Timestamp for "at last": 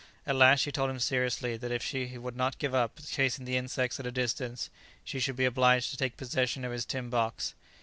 0.25-0.61